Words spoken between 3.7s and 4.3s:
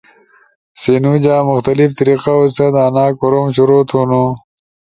تھونو۔